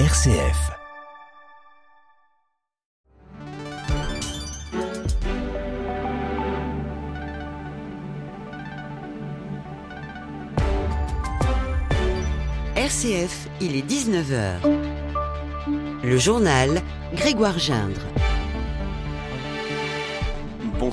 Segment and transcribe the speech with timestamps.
[0.00, 0.72] RCF.
[12.74, 14.56] RCF, il est 19h.
[16.02, 16.70] Le journal
[17.14, 18.00] Grégoire Gindre.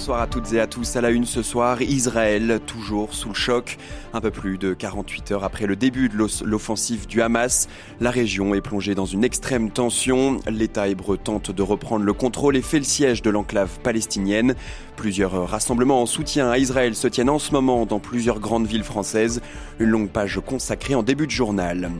[0.02, 0.96] Bonsoir à toutes et à tous.
[0.96, 3.78] À la une ce soir, Israël, toujours sous le choc.
[4.14, 8.56] Un peu plus de 48 heures après le début de l'offensive du Hamas, la région
[8.56, 10.40] est plongée dans une extrême tension.
[10.50, 14.56] L'État hébreu tente de reprendre le contrôle et fait le siège de l'enclave palestinienne.
[14.96, 18.84] Plusieurs rassemblements en soutien à Israël se tiennent en ce moment dans plusieurs grandes villes
[18.84, 19.40] françaises.
[19.78, 21.92] Une longue page consacrée en début de journal.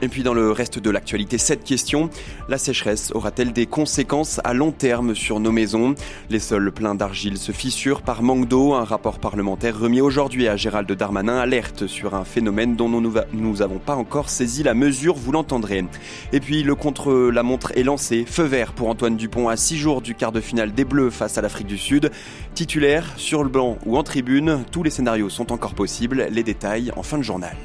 [0.00, 2.08] Et puis dans le reste de l'actualité, cette question,
[2.48, 5.96] la sécheresse aura-t-elle des conséquences à long terme sur nos maisons?
[6.30, 8.74] Les sols pleins d'argile se fissurent par manque d'eau.
[8.74, 13.78] Un rapport parlementaire remis aujourd'hui à Gérald Darmanin alerte sur un phénomène dont nous n'avons
[13.78, 15.84] pas encore saisi la mesure, vous l'entendrez.
[16.32, 18.24] Et puis le contre-la-montre est lancé.
[18.24, 21.38] Feu vert pour Antoine Dupont à 6 jours du quart de finale des Bleus face
[21.38, 22.10] à l'Afrique du Sud.
[22.54, 26.28] Titulaire, sur le banc ou en tribune, tous les scénarios sont encore possibles.
[26.30, 27.56] Les détails en fin de journal.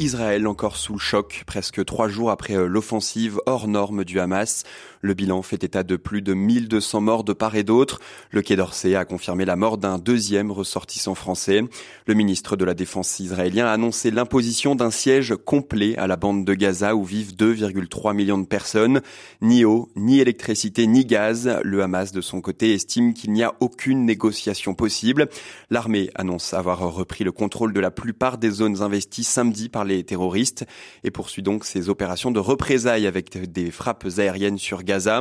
[0.00, 4.62] Israël encore sous le choc, presque trois jours après euh, l'offensive hors norme du Hamas.
[5.00, 8.00] Le bilan fait état de plus de 1200 morts de part et d'autre.
[8.30, 11.62] Le Quai d'Orsay a confirmé la mort d'un deuxième ressortissant français.
[12.06, 16.44] Le ministre de la Défense israélien a annoncé l'imposition d'un siège complet à la bande
[16.44, 19.00] de Gaza où vivent 2,3 millions de personnes.
[19.40, 21.58] Ni eau, ni électricité, ni gaz.
[21.62, 25.28] Le Hamas, de son côté, estime qu'il n'y a aucune négociation possible.
[25.70, 30.02] L'armée annonce avoir repris le contrôle de la plupart des zones investies samedi par les
[30.04, 30.64] terroristes
[31.04, 35.20] et poursuit donc ses opérations de représailles avec des frappes aériennes sur Gaza.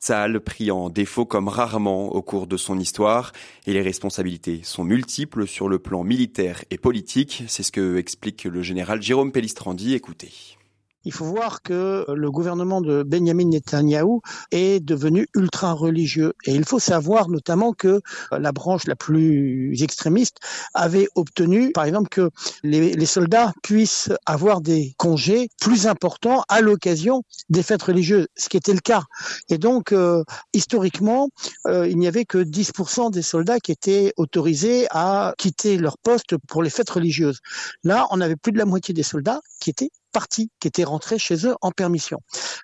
[0.00, 3.32] Tsahal pris en défaut comme rarement au cours de son histoire
[3.66, 7.42] et les responsabilités sont multiples sur le plan militaire et politique.
[7.48, 9.94] C'est ce que explique le général Jérôme Pellistrandi.
[9.94, 10.57] Écoutez
[11.04, 14.20] il faut voir que le gouvernement de Benjamin Netanyahou
[14.50, 16.32] est devenu ultra religieux.
[16.44, 18.00] Et il faut savoir notamment que
[18.32, 20.38] la branche la plus extrémiste
[20.74, 22.30] avait obtenu, par exemple, que
[22.62, 28.56] les, soldats puissent avoir des congés plus importants à l'occasion des fêtes religieuses, ce qui
[28.56, 29.04] était le cas.
[29.48, 30.22] Et donc, euh,
[30.52, 31.30] historiquement,
[31.66, 36.36] euh, il n'y avait que 10% des soldats qui étaient autorisés à quitter leur poste
[36.48, 37.40] pour les fêtes religieuses.
[37.82, 39.90] Là, on avait plus de la moitié des soldats qui étaient
[40.26, 42.20] qui étaient rentrés chez eux en permission.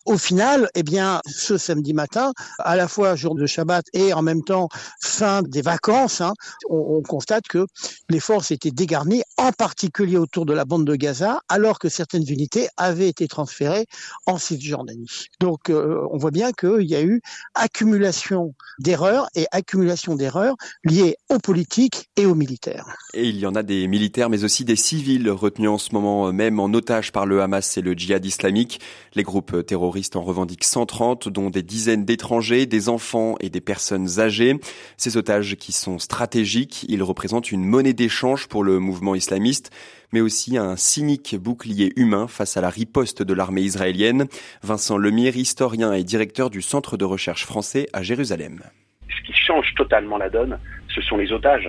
[0.06, 4.22] Au final, eh bien, ce samedi matin, à la fois jour de Shabbat et en
[4.22, 4.68] même temps
[5.00, 6.32] fin des vacances, hein,
[6.68, 7.66] on, constate que
[8.08, 12.28] les forces étaient dégarnies, en particulier autour de la bande de Gaza, alors que certaines
[12.28, 13.86] unités avaient été transférées
[14.26, 15.06] en Cisjordanie.
[15.40, 17.20] Donc, euh, on voit bien qu'il y a eu
[17.54, 22.86] accumulation d'erreurs et accumulation d'erreurs liées aux politiques et aux militaires.
[23.12, 26.32] Et il y en a des militaires, mais aussi des civils retenus en ce moment
[26.32, 28.80] même en otage par le Hamas et le djihad islamique.
[29.14, 34.18] Les groupes terroristes en revendiquent 130, dont des dizaines d'étrangers, des enfants et des personnes
[34.18, 34.58] âgées.
[34.96, 39.70] Ces otages qui sont stratégiques, ils représentent une monnaie d'échange pour le mouvement islamiste
[40.14, 44.26] mais aussi un cynique bouclier humain face à la riposte de l'armée israélienne.
[44.62, 48.62] Vincent Lemire, historien et directeur du Centre de recherche français à Jérusalem.
[49.10, 50.58] Ce qui change totalement la donne,
[50.94, 51.68] ce sont les otages.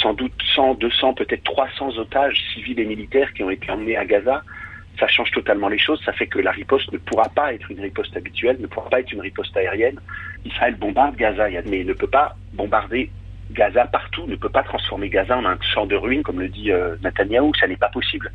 [0.00, 4.06] Sans doute 100, 200, peut-être 300 otages civils et militaires qui ont été emmenés à
[4.06, 4.42] Gaza
[4.98, 6.00] ça change totalement les choses.
[6.04, 9.00] Ça fait que la riposte ne pourra pas être une riposte habituelle, ne pourra pas
[9.00, 9.98] être une riposte aérienne.
[10.44, 13.10] Israël bombarde Gaza, mais il ne peut pas bombarder
[13.50, 16.70] Gaza partout, ne peut pas transformer Gaza en un champ de ruines, comme le dit
[16.70, 17.52] euh, Netanyahou.
[17.54, 18.32] Ça n'est pas possible.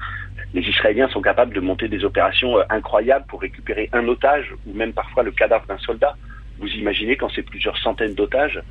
[0.53, 4.74] Les Israéliens sont capables de monter des opérations euh, incroyables pour récupérer un otage ou
[4.74, 6.16] même parfois le cadavre d'un soldat.
[6.59, 8.62] Vous imaginez quand c'est plusieurs centaines d'otages,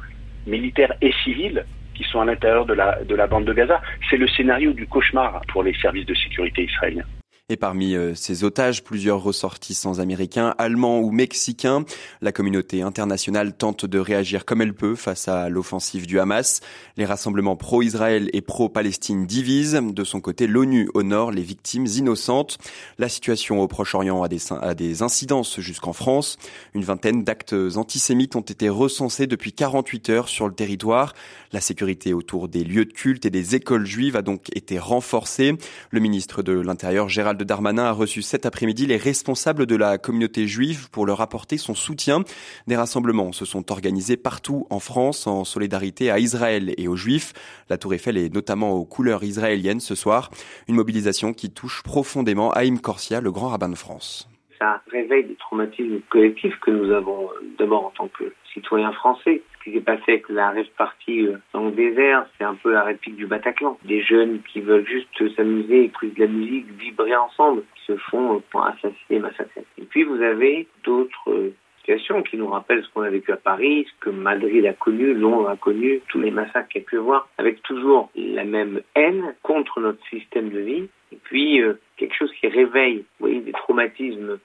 [0.47, 3.81] militaires et civils, qui sont à l'intérieur de la, de la bande de Gaza.
[4.09, 7.05] C'est le scénario du cauchemar pour les services de sécurité israéliens.
[7.51, 11.87] Et parmi euh, ces otages, plusieurs ressortissants américains, allemands ou mexicains.
[12.21, 16.61] La communauté internationale tente de réagir comme elle peut face à l'offensive du Hamas.
[16.99, 19.81] Les rassemblements pro-Israël et pro-Palestine divisent.
[19.83, 22.59] De son côté, l'ONU honore les victimes innocentes.
[22.99, 26.37] La situation au Proche-Orient a des, a des incidences jusqu'en France.
[26.75, 31.15] Une vingtaine d'actes antisémites ont été recensés depuis 48 heures sur le territoire.
[31.53, 35.57] La sécurité autour des lieux de culte et des écoles juives a donc été renforcée.
[35.91, 39.97] Le ministre de l'Intérieur, Gérald de Darmanin a reçu cet après-midi les responsables de la
[39.97, 42.23] communauté juive pour leur apporter son soutien.
[42.67, 47.33] Des rassemblements se sont organisés partout en France en solidarité à Israël et aux Juifs.
[47.71, 50.31] La Tour Eiffel est notamment aux couleurs israéliennes ce soir.
[50.69, 54.29] Une mobilisation qui touche profondément Haïm Corsia, le grand rabbin de France.
[54.59, 59.75] Ça réveille des traumatismes collectifs que nous avons d'abord en tant que citoyens français, qui
[59.75, 63.17] s'est passé avec la rêve partie euh, dans le désert, c'est un peu la réplique
[63.17, 63.79] du Bataclan.
[63.85, 68.37] Des jeunes qui veulent juste s'amuser, écouter de la musique, vibrer ensemble, qui se font
[68.37, 69.65] euh, pour assassiner, massacrer.
[69.79, 73.37] Et puis vous avez d'autres euh, situations qui nous rappellent ce qu'on a vécu à
[73.37, 76.89] Paris, ce que Madrid a connu, Londres a connu, tous les massacres qu'il y a
[76.89, 81.63] pu voir, avec toujours la même haine contre notre système de vie, et puis
[81.97, 84.39] quelque chose qui réveille, vous voyez, des traumatismes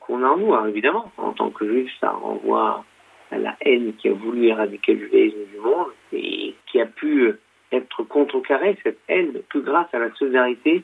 [0.00, 1.12] qu'on a en nous, hein, évidemment.
[1.16, 2.84] En tant que juif, ça renvoie
[3.30, 7.32] à la haine qui a voulu éradiquer le judaïsme du monde et qui a pu
[7.72, 10.82] être contrecarrée, cette haine, que grâce à la solidarité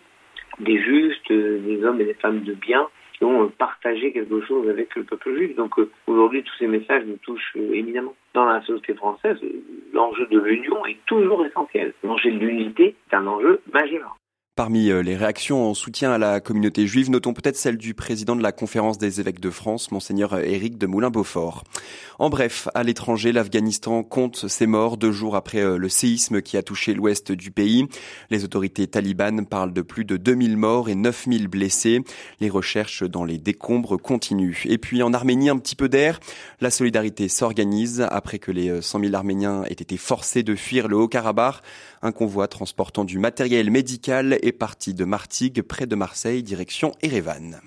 [0.61, 4.95] des justes, des hommes et des femmes de bien qui ont partagé quelque chose avec
[4.95, 5.57] le peuple juif.
[5.57, 8.15] Donc euh, aujourd'hui, tous ces messages nous touchent euh, éminemment.
[8.35, 9.39] Dans la société française,
[9.93, 11.95] l'enjeu de l'union est toujours essentiel.
[12.05, 14.17] L'enjeu de l'unité est un enjeu majeur.
[14.57, 18.35] Parmi euh, les réactions en soutien à la communauté juive, notons peut-être celle du président
[18.35, 21.63] de la conférence des évêques de France, monseigneur Éric de Moulin-Beaufort.
[22.19, 26.57] En bref, à l'étranger, l'Afghanistan compte ses morts deux jours après euh, le séisme qui
[26.57, 27.87] a touché l'ouest du pays.
[28.31, 32.01] Les autorités talibanes parlent de plus de 2000 morts et 9000 blessés.
[32.41, 34.63] Les recherches dans les décombres continuent.
[34.65, 36.19] Et puis en Arménie, un petit peu d'air.
[36.63, 40.89] La solidarité s'organise après que les 100 euh, 000 Arméniens aient été forcés de fuir
[40.89, 41.57] le Haut-Karabakh.
[42.01, 47.61] Un convoi transportant du matériel médical est parti de Martigues, près de Marseille, direction Erevan.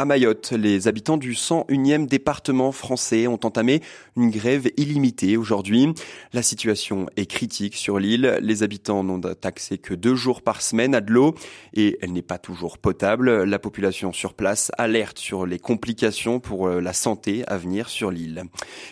[0.00, 3.82] À Mayotte, les habitants du 101e département français ont entamé
[4.16, 5.88] une grève illimitée aujourd'hui.
[6.32, 8.38] La situation est critique sur l'île.
[8.40, 11.34] Les habitants n'ont accès que deux jours par semaine à de l'eau
[11.74, 13.44] et elle n'est pas toujours potable.
[13.44, 18.10] La population sur place alerte sur les complications pour euh, la santé à venir sur
[18.10, 18.44] l'île.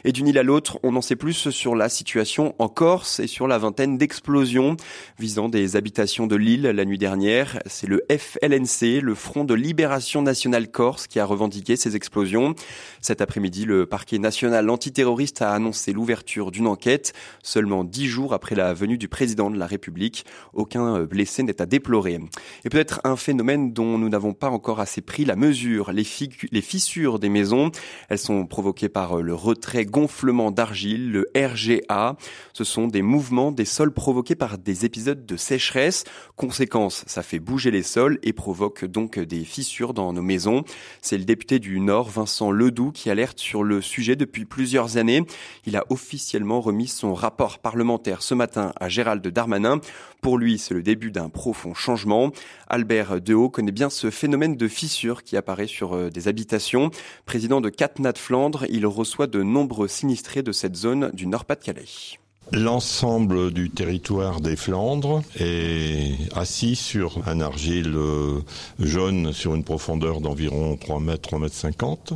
[0.05, 3.29] Et d'une île à l'autre, on en sait plus sur la situation en Corse et
[3.29, 4.77] sur la vingtaine d'explosions
[5.19, 7.61] visant des habitations de l'île la nuit dernière.
[7.65, 12.55] C'est le FLNC, le Front de Libération Nationale Corse qui a revendiqué ces explosions.
[13.01, 17.13] Cet après-midi, le parquet national antiterroriste a annoncé l'ouverture d'une enquête
[17.43, 20.25] seulement dix jours après la venue du président de la République.
[20.53, 22.19] Aucun blessé n'est à déplorer.
[22.65, 26.07] Et peut-être un phénomène dont nous n'avons pas encore assez pris la mesure, les,
[26.51, 27.71] les fissures des maisons.
[28.09, 32.17] Elles sont provoquées par le retrait gonflement d'argile, le RGA.
[32.53, 36.05] Ce sont des mouvements des sols provoqués par des épisodes de sécheresse.
[36.37, 40.65] Conséquence, ça fait bouger les sols et provoque donc des fissures dans nos maisons.
[41.03, 45.25] C'est le député du Nord, Vincent Ledoux, qui alerte sur le sujet depuis plusieurs années.
[45.67, 49.81] Il a officiellement remis son rapport parlementaire ce matin à Gérald Darmanin.
[50.21, 52.33] Pour lui, c'est le début d'un profond changement.
[52.69, 56.91] Albert Dehaut connaît bien ce phénomène de fissure qui apparaît sur euh, des habitations.
[57.25, 62.19] Président de Catnat Flandre, il reçoit de nombreux sinistrés de cette zone du Nord-Pas-de-Calais.
[62.53, 68.41] L'ensemble du territoire des Flandres est assis sur un argile euh,
[68.79, 72.15] jaune sur une profondeur d'environ 3 mètres, 3 mètres 50.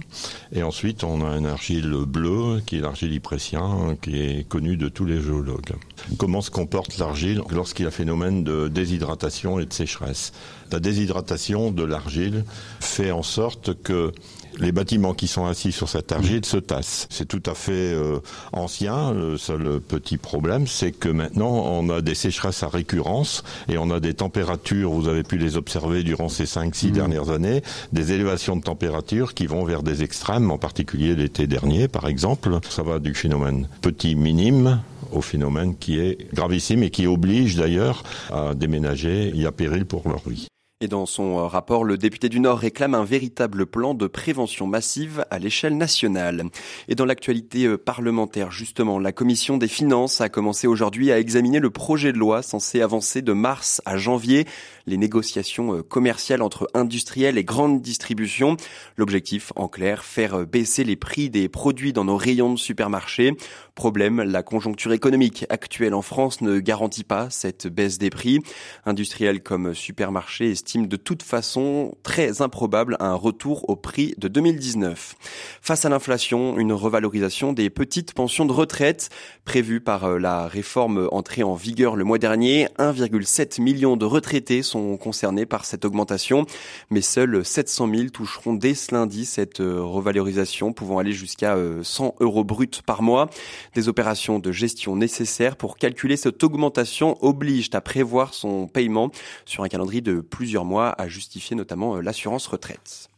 [0.52, 4.88] Et ensuite, on a un argile bleu, qui est l'argile yprétien, qui est connu de
[4.88, 5.75] tous les géologues.
[6.17, 10.32] Comment se comporte l'argile lorsqu'il y a phénomène de déshydratation et de sécheresse?
[10.70, 12.44] La déshydratation de l'argile
[12.81, 14.12] fait en sorte que
[14.59, 17.07] les bâtiments qui sont assis sur cette argile se tassent.
[17.11, 18.21] C'est tout à fait euh,
[18.53, 19.13] ancien.
[19.13, 23.91] Le seul petit problème, c'est que maintenant, on a des sécheresses à récurrence et on
[23.91, 26.91] a des températures, vous avez pu les observer durant ces 5-6 mmh.
[26.91, 27.63] dernières années,
[27.93, 32.59] des élévations de température qui vont vers des extrêmes, en particulier l'été dernier, par exemple.
[32.69, 34.81] Ça va du phénomène petit minime
[35.13, 39.31] au phénomène qui est gravissime et qui oblige d'ailleurs à déménager.
[39.35, 40.49] Il y a péril pour leur vie.
[40.82, 44.67] Et dans son euh, rapport, le député du Nord réclame un véritable plan de prévention
[44.67, 46.46] massive à l'échelle nationale.
[46.89, 51.60] Et dans l'actualité euh, parlementaire, justement, la commission des finances a commencé aujourd'hui à examiner
[51.60, 54.44] le projet de loi censé avancer de mars à janvier
[54.89, 58.56] les négociations euh, commerciales entre industriels et grandes distributions.
[58.96, 63.36] L'objectif, en clair, faire baisser les prix des produits dans nos rayons de supermarchés.
[63.77, 68.41] Problème, la conjoncture économique actuelle en France ne garantit pas cette baisse des prix.
[68.84, 75.14] Industriels comme supermarchés de toute façon très improbable un retour au prix de 2019.
[75.60, 79.10] Face à l'inflation, une revalorisation des petites pensions de retraite
[79.44, 82.69] prévue par euh, la réforme entrée en vigueur le mois dernier.
[82.79, 86.46] 1,7 million de retraités sont concernés par cette augmentation,
[86.91, 92.06] mais seuls 700 000 toucheront dès ce lundi cette euh, revalorisation pouvant aller jusqu'à 100
[92.06, 93.29] euh, euros bruts par mois.
[93.74, 99.10] Des opérations de gestion nécessaires pour calculer cette augmentation obligent à prévoir son paiement
[99.44, 103.09] sur un calendrier de plusieurs mois à justifier notamment euh, l'assurance retraite.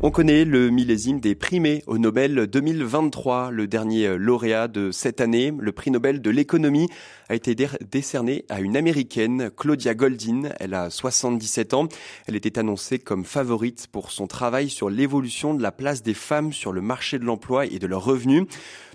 [0.00, 3.50] On connaît le millésime des primés au Nobel 2023.
[3.50, 6.88] Le dernier lauréat de cette année, le prix Nobel de l'économie,
[7.28, 7.56] a été
[7.90, 10.50] décerné à une américaine, Claudia Goldin.
[10.60, 11.88] Elle a 77 ans.
[12.28, 16.52] Elle était annoncée comme favorite pour son travail sur l'évolution de la place des femmes
[16.52, 18.44] sur le marché de l'emploi et de leurs revenus.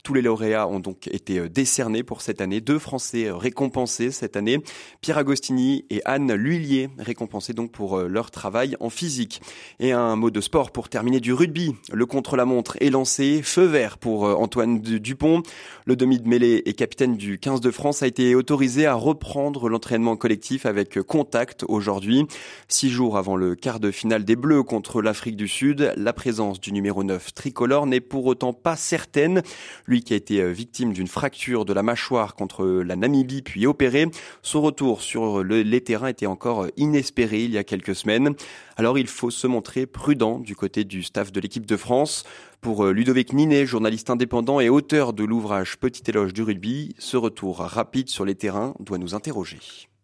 [0.03, 2.60] Tous les lauréats ont donc été euh, décernés pour cette année.
[2.60, 4.57] Deux Français euh, récompensés cette année.
[5.00, 9.41] Pierre Agostini et Anne Lhuillier récompensés donc pour euh, leur travail en physique.
[9.79, 11.75] Et un mot de sport pour terminer du rugby.
[11.91, 13.41] Le contre-la-montre est lancé.
[13.41, 15.41] Feu vert pour Antoine Dupont.
[15.88, 19.69] Le demi de mêlée et capitaine du 15 de France a été autorisé à reprendre
[19.69, 22.27] l'entraînement collectif avec contact aujourd'hui.
[22.67, 26.62] Six jours avant le quart de finale des Bleus contre l'Afrique du Sud, la présence
[26.62, 29.41] du numéro 9 tricolore n'est pour autant pas certaine
[29.88, 33.65] lui qui a été euh, victime d'une fracture de la mâchoire contre la Namibie puis
[33.65, 34.05] opéré.
[34.43, 38.35] Son retour sur les terrains était encore euh, inespéré il y a quelques semaines.
[38.75, 42.24] Alors il faut se montrer prudent du côté du staff de l'équipe de France.
[42.62, 47.18] Pour euh, Ludovic Ninet, journaliste indépendant et auteur de l'ouvrage Petit éloge du rugby, ce
[47.18, 49.60] retour rapide sur les terrains doit nous interroger.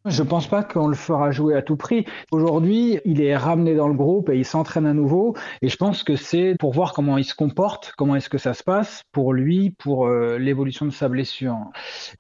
[0.06, 2.06] Je pense pas qu'on le fera jouer à tout prix.
[2.32, 5.36] Aujourd'hui, il est ramené dans le groupe et il s'entraîne à nouveau.
[5.62, 8.54] Et je pense que c'est pour voir comment il se comporte, comment est-ce que ça
[8.54, 11.58] se passe pour lui, pour euh, l'évolution de sa blessure.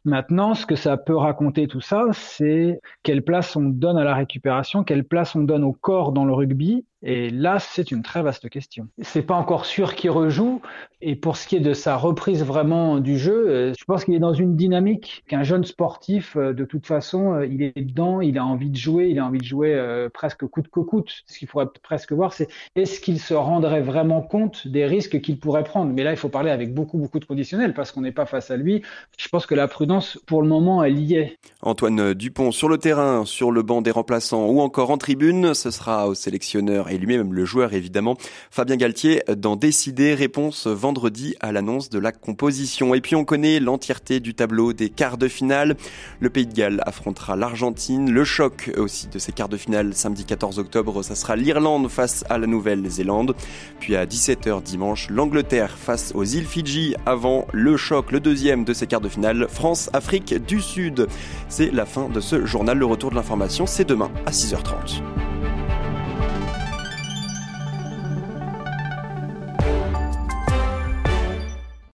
[0.04, 4.14] Maintenant, ce que ça peut raconter tout ça, c'est quelle place on donne à la
[4.14, 8.22] récupération, quelle place on donne au corps dans le rugby et là, c'est une très
[8.22, 8.88] vaste question.
[9.02, 10.62] C'est pas encore sûr qu'il rejoue.
[11.02, 14.16] Et pour ce qui est de sa reprise vraiment du jeu, euh, je pense qu'il
[14.16, 18.20] est dans une dynamique qu'un jeune sportif, euh, de toute façon, euh, il est dedans,
[18.20, 21.24] il a envie de jouer, il a envie de jouer presque coûte que coûte.
[21.26, 25.40] Ce qu'il faudrait presque voir, c'est est-ce qu'il se rendrait vraiment compte des risques qu'il
[25.40, 25.94] pourrait prendre.
[25.94, 28.52] Mais là, il faut parler avec beaucoup, beaucoup de conditionnels parce qu'on n'est pas face
[28.52, 28.82] à lui.
[29.18, 31.38] Je pense que la prudence, pour le moment, elle y est.
[31.62, 35.72] Antoine Dupont sur le terrain, sur le banc des remplaçants ou encore en tribune, ce
[35.72, 38.18] sera au sélectionneur et lui-même le joueur évidemment,
[38.52, 40.14] Fabien Galtier, d'en décider.
[40.14, 42.94] Réponse vendredi à l'annonce de la composition.
[42.96, 45.76] Et puis on connaît l'entièreté du tableau des quarts de finale.
[46.20, 48.12] Le Pays de Galles affrontera l'Argentine.
[48.12, 52.24] Le choc aussi de ces quarts de finale samedi 14 octobre, ça sera l'Irlande face
[52.30, 53.36] à la Nouvelle-Zélande.
[53.80, 58.74] Puis à 17h dimanche, l'Angleterre face aux îles Fidji avant le choc, le deuxième de
[58.74, 61.08] ces quarts de finale, France-Afrique du Sud.
[61.48, 62.78] C'est la fin de ce journal.
[62.78, 65.02] Le retour de l'information, c'est demain à 6h30.